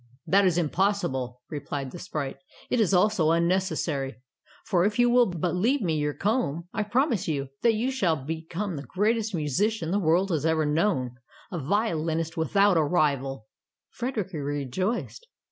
[0.25, 2.39] "That is impossible," replied the sprite.
[2.71, 4.15] "It is also unnecessary.
[4.65, 8.15] For if you will but leave me your comb, I promise you that you shall
[8.15, 11.17] become the greatest musician the world has ever known—
[11.51, 13.45] a violinist with out a rival.
[13.91, 15.27] Frederick rejoiced.